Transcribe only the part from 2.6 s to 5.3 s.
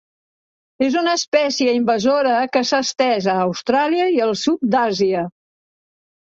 s'ha estès a Austràlia i al sud d'Àsia.